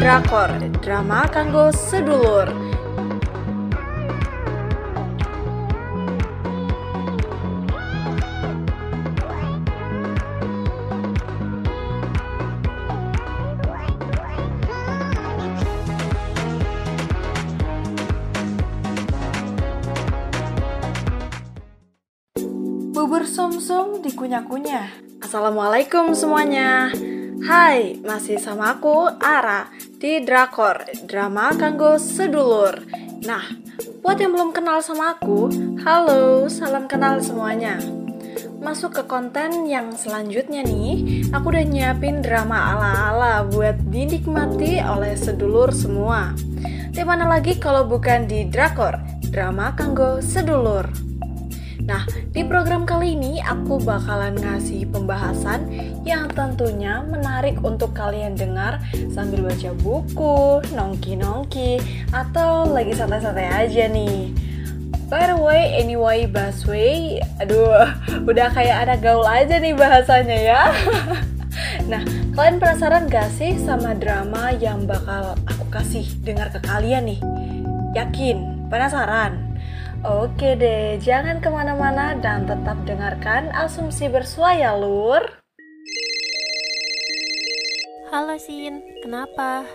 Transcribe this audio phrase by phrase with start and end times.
[0.00, 0.48] Drakor,
[0.80, 2.48] drama kanggo sedulur.
[22.96, 24.88] Bubur sumsum dikunyah-kunyah.
[25.20, 26.88] Assalamualaikum semuanya.
[27.40, 29.68] Hai, masih sama aku Ara
[30.00, 32.72] di Drakor, drama kanggo sedulur.
[33.28, 33.44] Nah,
[34.00, 35.52] buat yang belum kenal sama aku,
[35.84, 37.76] halo, salam kenal semuanya.
[38.64, 45.68] Masuk ke konten yang selanjutnya nih, aku udah nyiapin drama ala-ala buat dinikmati oleh sedulur
[45.68, 46.32] semua.
[46.88, 48.96] Di mana lagi kalau bukan di Drakor,
[49.28, 51.09] drama kanggo sedulur.
[51.84, 55.64] Nah, di program kali ini aku bakalan ngasih pembahasan
[56.04, 58.80] yang tentunya menarik untuk kalian dengar
[59.12, 61.80] sambil baca buku, nongki-nongki,
[62.12, 64.32] atau lagi santai-santai aja nih.
[65.10, 67.90] By the way, anyway, busway, aduh,
[68.30, 70.62] udah kayak ada gaul aja nih bahasanya ya.
[71.90, 72.02] nah,
[72.38, 77.20] kalian penasaran gak sih sama drama yang bakal aku kasih dengar ke kalian nih?
[77.98, 78.70] Yakin?
[78.70, 79.49] Penasaran?
[80.00, 85.20] Oke deh, jangan ke mana-mana dan tetap dengarkan asumsi bersuaya lur.
[88.08, 89.68] Halo Sin, kenapa?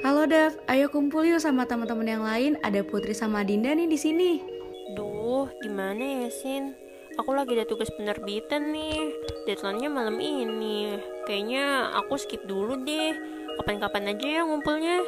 [0.00, 2.56] Halo Dev, ayo kumpul yuk sama teman-teman yang lain.
[2.64, 4.40] Ada Putri sama Dinda nih di sini.
[4.96, 6.72] Duh, gimana ya Sin?
[7.20, 9.12] Aku lagi ada tugas penerbitan nih.
[9.44, 10.96] Deadline-nya malam ini.
[11.28, 13.12] Kayaknya aku skip dulu deh.
[13.60, 15.04] Kapan-kapan aja ya ngumpulnya.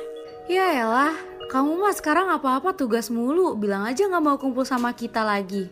[0.53, 1.17] Ya elah,
[1.51, 3.57] kamu mah sekarang apa-apa tugas mulu.
[3.59, 5.69] Bilang aja nggak mau kumpul sama kita lagi.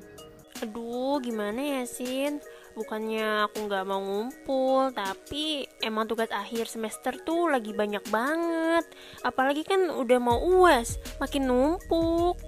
[0.63, 2.39] Aduh, gimana ya Sin?
[2.73, 8.87] Bukannya aku nggak mau ngumpul, tapi emang tugas akhir semester tuh lagi banyak banget.
[9.27, 12.39] Apalagi kan udah mau uas, makin numpuk.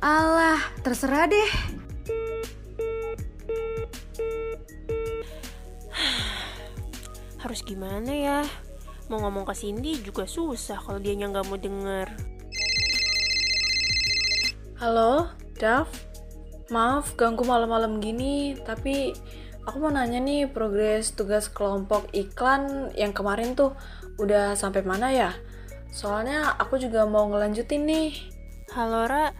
[0.00, 1.50] Alah, terserah deh.
[7.42, 8.40] Harus gimana ya?
[9.10, 12.29] Mau ngomong ke Cindy juga susah kalau dia nggak mau denger.
[14.80, 15.28] Halo,
[15.60, 15.92] Dav.
[16.72, 19.12] Maaf ganggu malam-malam gini, tapi
[19.68, 23.76] aku mau nanya nih progres tugas kelompok iklan yang kemarin tuh
[24.16, 25.36] udah sampai mana ya?
[25.92, 28.08] Soalnya aku juga mau ngelanjutin nih.
[28.72, 29.36] Halo Ra,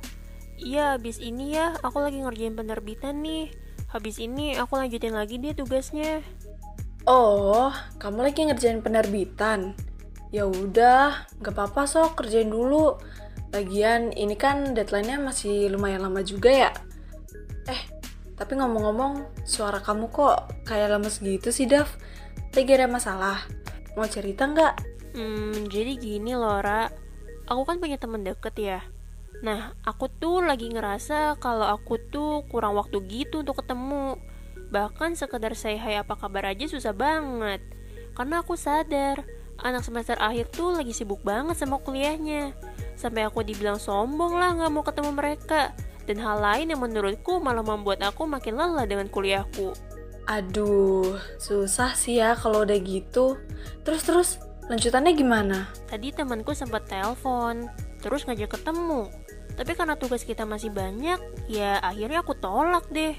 [0.60, 3.48] iya habis ini ya aku lagi ngerjain penerbitan nih.
[3.96, 6.20] Habis ini aku lanjutin lagi dia tugasnya.
[7.08, 9.72] Oh, kamu lagi ngerjain penerbitan?
[10.36, 13.00] Ya udah, nggak apa-apa sok kerjain dulu.
[13.50, 16.70] Lagian ini kan deadline-nya masih lumayan lama juga ya.
[17.66, 17.82] Eh,
[18.38, 21.90] tapi ngomong-ngomong, suara kamu kok kayak lemes gitu sih, Dav?
[22.54, 23.38] Lagi ada masalah?
[23.98, 24.74] Mau cerita nggak?
[25.18, 26.86] Hmm, jadi gini loh, Ra.
[27.50, 28.80] Aku kan punya temen deket ya.
[29.42, 34.14] Nah, aku tuh lagi ngerasa kalau aku tuh kurang waktu gitu untuk ketemu.
[34.70, 37.58] Bahkan sekedar say hai apa kabar aja susah banget.
[38.14, 39.26] Karena aku sadar,
[39.58, 42.54] anak semester akhir tuh lagi sibuk banget sama kuliahnya.
[43.00, 45.72] Sampai aku dibilang sombong lah gak mau ketemu mereka.
[46.04, 49.72] Dan hal lain yang menurutku malah membuat aku makin lelah dengan kuliahku.
[50.28, 53.40] Aduh, susah sih ya kalau udah gitu.
[53.88, 54.36] Terus-terus,
[54.68, 55.72] lanjutannya gimana?
[55.88, 57.72] Tadi temanku sempat telepon,
[58.04, 59.08] terus ngajak ketemu.
[59.56, 61.18] Tapi karena tugas kita masih banyak,
[61.48, 63.16] ya akhirnya aku tolak deh.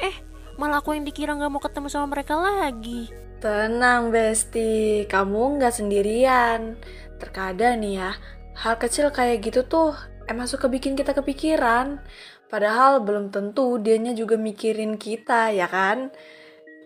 [0.00, 0.16] Eh,
[0.58, 3.08] malah aku yang dikira nggak mau ketemu sama mereka lagi.
[3.40, 5.08] Tenang, Besti.
[5.08, 6.76] Kamu nggak sendirian.
[7.16, 8.10] Terkadang nih ya,
[8.60, 9.96] hal kecil kayak gitu tuh
[10.28, 11.98] emang suka bikin kita kepikiran.
[12.50, 16.10] Padahal belum tentu dianya juga mikirin kita, ya kan?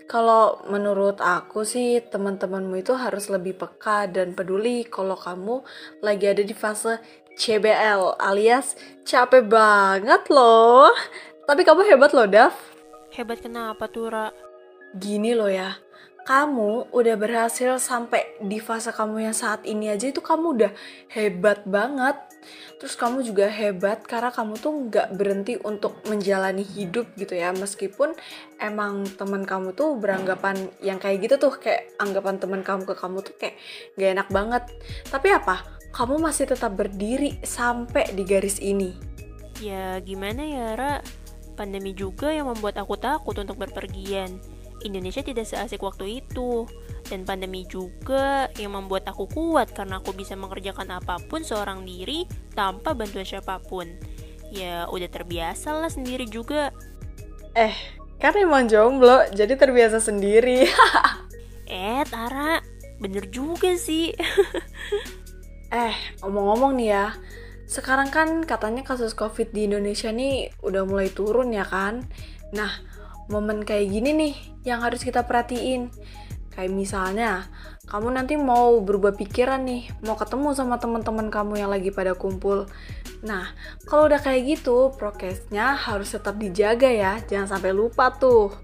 [0.05, 5.65] Kalau menurut aku sih teman-temanmu itu harus lebih peka dan peduli kalau kamu
[6.05, 7.01] lagi ada di fase
[7.41, 8.77] CBL alias
[9.09, 10.93] capek banget loh.
[11.49, 12.53] Tapi kamu hebat loh, Dav.
[13.17, 14.29] Hebat kenapa tuh, Ra?
[14.95, 15.75] Gini loh ya,
[16.25, 20.73] kamu udah berhasil sampai di fase kamu yang saat ini aja itu kamu udah
[21.13, 22.17] hebat banget.
[22.81, 27.53] Terus kamu juga hebat karena kamu tuh nggak berhenti untuk menjalani hidup gitu ya.
[27.53, 28.17] Meskipun
[28.57, 33.21] emang teman kamu tuh beranggapan yang kayak gitu tuh kayak anggapan teman kamu ke kamu
[33.21, 33.61] tuh kayak
[34.01, 34.65] gak enak banget.
[35.13, 35.61] Tapi apa?
[35.93, 38.97] Kamu masih tetap berdiri sampai di garis ini.
[39.61, 40.95] Ya gimana ya, Ra?
[41.55, 44.54] Pandemi juga yang membuat aku takut untuk berpergian.
[44.85, 46.69] Indonesia tidak seasik waktu itu.
[47.05, 52.25] Dan pandemi juga yang membuat aku kuat karena aku bisa mengerjakan apa pun seorang diri
[52.53, 53.89] tanpa bantuan siapa pun.
[54.53, 56.71] Ya udah terbiasa lah sendiri juga.
[57.57, 57.75] Eh,
[58.21, 60.69] kan emang jomblo, jadi terbiasa sendiri.
[61.69, 62.61] eh, Tara,
[63.01, 64.13] bener juga sih.
[65.75, 65.91] Eh,
[66.23, 67.19] omong-omong nih ya,
[67.67, 72.07] sekarang kan katanya kasus COVID di Indonesia nih udah mulai turun ya kan?
[72.55, 72.71] Nah,
[73.29, 74.35] momen kayak gini nih
[74.65, 75.89] yang harus kita perhatiin.
[76.55, 77.51] Kayak misalnya,
[77.91, 82.71] kamu nanti mau berubah pikiran nih, mau ketemu sama teman-teman kamu yang lagi pada kumpul.
[83.27, 83.51] Nah,
[83.91, 88.55] kalau udah kayak gitu, prokesnya harus tetap dijaga ya, jangan sampai lupa tuh.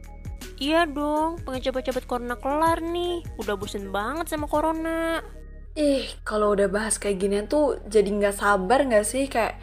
[0.61, 3.25] Iya dong, pengen cepet-cepet corona kelar nih.
[3.41, 5.25] Udah bosen banget sama corona.
[5.73, 9.25] Ih, kalau udah bahas kayak ginian tuh jadi nggak sabar nggak sih?
[9.25, 9.57] Kayak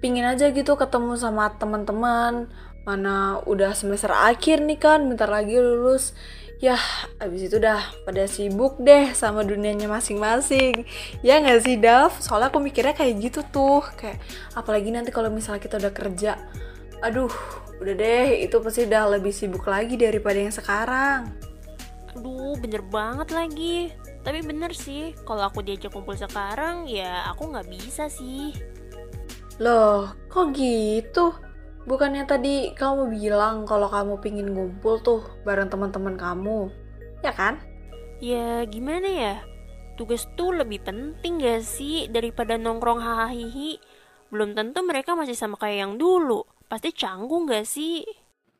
[0.00, 2.48] pingin aja gitu ketemu sama teman-teman.
[2.88, 6.16] Mana udah semester akhir nih kan, bentar lagi lulus.
[6.56, 6.80] Ya
[7.20, 10.88] abis itu udah pada sibuk deh sama dunianya masing-masing.
[11.20, 12.16] Ya nggak sih Dav?
[12.16, 13.84] soalnya aku mikirnya kayak gitu tuh.
[13.92, 14.24] Kayak
[14.56, 16.32] apalagi nanti kalau misalnya kita udah kerja.
[17.04, 17.30] Aduh
[17.78, 21.28] udah deh itu pasti udah lebih sibuk lagi daripada yang sekarang.
[22.16, 23.92] Aduh bener banget lagi.
[24.24, 28.50] Tapi bener sih kalau aku diajak kumpul sekarang ya aku nggak bisa sih.
[29.62, 31.47] Loh kok gitu
[31.88, 36.68] Bukannya tadi kamu bilang kalau kamu pingin ngumpul tuh bareng teman-teman kamu,
[37.24, 37.56] ya kan?
[38.20, 39.34] Ya gimana ya?
[39.96, 43.80] Tugas tuh lebih penting gak sih daripada nongkrong hahaha
[44.28, 46.44] Belum tentu mereka masih sama kayak yang dulu.
[46.68, 48.04] Pasti canggung gak sih?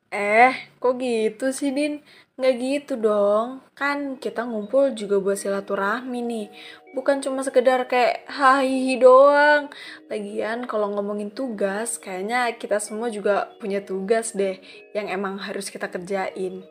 [0.08, 2.00] Eh, kok gitu sih, Din?
[2.38, 3.66] Nggak gitu dong.
[3.74, 6.46] Kan kita ngumpul juga buat silaturahmi nih.
[6.94, 9.66] Bukan cuma sekedar kayak hahihi doang.
[10.06, 14.62] Lagian kalau ngomongin tugas, kayaknya kita semua juga punya tugas deh
[14.94, 16.62] yang emang harus kita kerjain.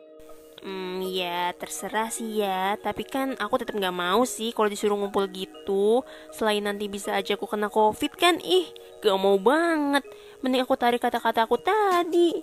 [0.64, 2.80] Hmm, ya terserah sih ya.
[2.80, 6.00] Tapi kan aku tetap nggak mau sih kalau disuruh ngumpul gitu.
[6.32, 8.72] Selain nanti bisa aja aku kena covid kan, ih,
[9.04, 10.02] gak mau banget.
[10.40, 12.40] Mending aku tarik kata-kata aku tadi.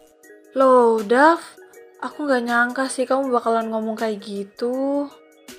[0.56, 1.44] Loh, Dav,
[2.01, 5.07] aku gak nyangka sih kamu bakalan ngomong kayak gitu.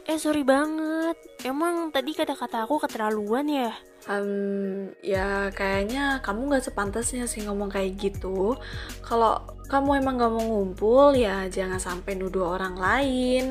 [0.07, 1.19] Eh, sorry banget.
[1.43, 3.73] Emang tadi kata-kata aku keterlaluan ya?
[4.07, 8.55] Um, ya kayaknya kamu gak sepantasnya sih ngomong kayak gitu.
[9.03, 13.45] Kalau kamu emang gak mau ngumpul, ya jangan sampai nuduh orang lain.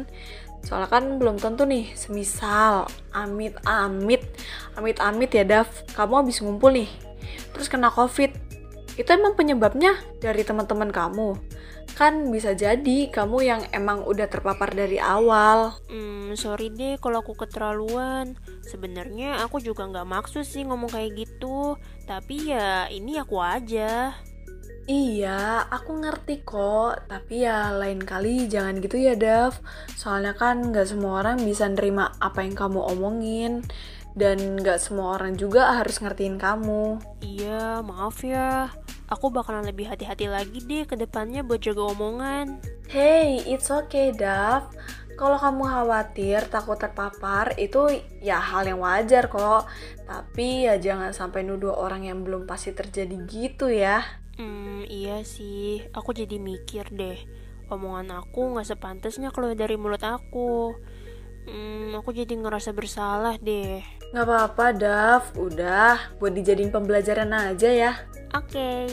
[0.66, 4.26] Soalnya kan belum tentu nih, semisal amit-amit,
[4.74, 6.90] amit-amit ya Dav, kamu habis ngumpul nih,
[7.54, 8.34] terus kena covid,
[8.98, 11.38] itu emang penyebabnya dari teman-teman kamu
[11.96, 15.80] kan bisa jadi kamu yang emang udah terpapar dari awal.
[15.88, 18.36] Hmm, sorry deh kalau aku keterlaluan.
[18.68, 21.80] Sebenarnya aku juga nggak maksud sih ngomong kayak gitu.
[22.04, 24.12] Tapi ya ini aku aja.
[24.86, 27.10] Iya, aku ngerti kok.
[27.10, 29.58] Tapi ya lain kali jangan gitu ya, Dav.
[29.96, 33.66] Soalnya kan nggak semua orang bisa nerima apa yang kamu omongin
[34.16, 37.04] dan gak semua orang juga harus ngertiin kamu.
[37.20, 38.72] Iya, maaf ya.
[39.06, 42.58] Aku bakalan lebih hati-hati lagi deh ke depannya buat jaga omongan.
[42.90, 44.74] Hey, it's okay, Dav.
[45.16, 47.88] Kalau kamu khawatir takut terpapar itu
[48.20, 49.70] ya hal yang wajar kok.
[50.04, 54.04] Tapi ya jangan sampai nuduh orang yang belum pasti terjadi gitu ya.
[54.36, 55.86] Hmm, iya sih.
[55.96, 57.22] Aku jadi mikir deh.
[57.72, 60.76] Omongan aku gak sepantasnya kalau dari mulut aku.
[61.46, 63.86] Hmm, aku jadi ngerasa bersalah deh.
[64.16, 65.24] Gak apa-apa, Dav.
[65.36, 67.92] Udah, buat dijadiin pembelajaran aja ya.
[68.32, 68.48] Oke.
[68.48, 68.88] Okay.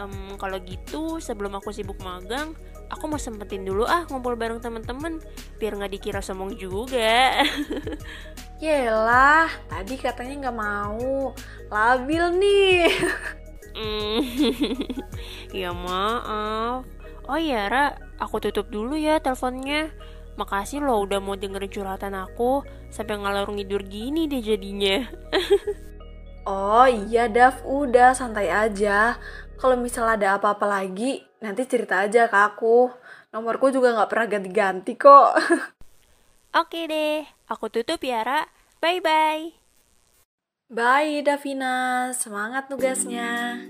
[0.00, 2.56] Um, kalau gitu, sebelum aku sibuk magang,
[2.88, 5.20] aku mau sempetin dulu ah ngumpul bareng temen-temen
[5.60, 7.44] biar nggak dikira sombong juga.
[8.64, 11.36] Yelah, tadi katanya nggak mau.
[11.68, 12.88] Labil nih.
[13.76, 14.24] Hmm,
[15.60, 16.88] ya maaf.
[17.28, 19.92] Oh iya, Ra, aku tutup dulu ya teleponnya.
[20.34, 25.06] Makasih loh udah mau dengerin curhatan aku sampai ngalor ngidur gini deh jadinya.
[26.50, 29.18] oh iya Dav, udah santai aja.
[29.54, 32.90] Kalau misal ada apa-apa lagi, nanti cerita aja ke aku.
[33.30, 35.38] Nomorku juga nggak pernah ganti-ganti kok.
[36.60, 38.46] Oke deh, aku tutup ya Ra.
[38.82, 39.64] Bye-bye.
[40.70, 43.62] Bye Davina, semangat tugasnya.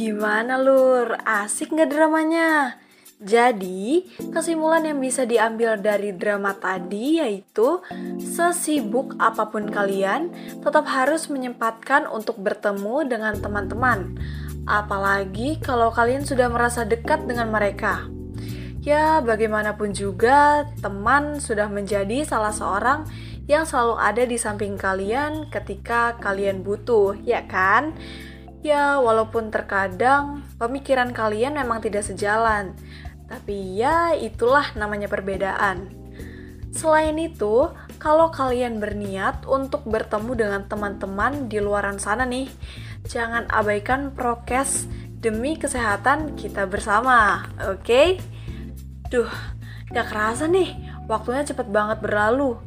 [0.00, 2.80] Gimana lur, asik nggak dramanya?
[3.20, 7.84] Jadi, kesimpulan yang bisa diambil dari drama tadi yaitu
[8.16, 10.32] sesibuk apa pun kalian,
[10.64, 14.16] tetap harus menyempatkan untuk bertemu dengan teman-teman.
[14.64, 18.08] Apalagi kalau kalian sudah merasa dekat dengan mereka.
[18.80, 23.04] Ya, bagaimanapun juga, teman sudah menjadi salah seorang
[23.44, 27.92] yang selalu ada di samping kalian ketika kalian butuh, ya kan?
[28.60, 32.76] Ya, walaupun terkadang pemikiran kalian memang tidak sejalan,
[33.24, 35.88] tapi ya itulah namanya perbedaan.
[36.70, 42.52] Selain itu, kalau kalian berniat untuk bertemu dengan teman-teman di luaran sana nih,
[43.08, 44.84] jangan abaikan prokes
[45.20, 47.80] demi kesehatan kita bersama, oke?
[47.80, 48.20] Okay?
[49.08, 49.28] Duh,
[49.90, 50.76] gak kerasa nih,
[51.08, 52.60] waktunya cepet banget berlalu.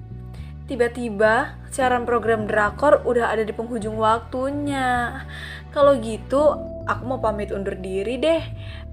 [0.64, 5.22] tiba-tiba siaran program Drakor udah ada di penghujung waktunya.
[5.74, 6.54] Kalau gitu,
[6.86, 8.46] aku mau pamit undur diri deh.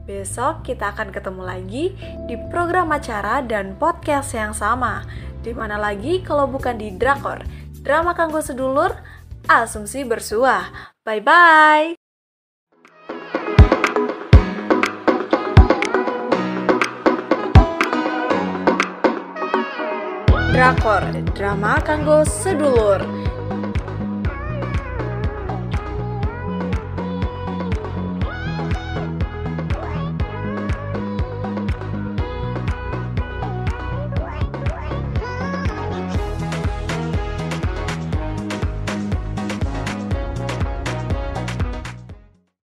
[0.08, 1.92] Besok kita akan ketemu lagi
[2.24, 5.04] di program acara dan podcast yang sama.
[5.44, 7.44] Di mana lagi kalau bukan di Drakor,
[7.84, 8.96] drama kanggo sedulur,
[9.44, 10.96] asumsi bersuah.
[11.04, 12.00] Bye-bye!
[20.56, 21.04] Drakor,
[21.36, 23.04] drama kanggo sedulur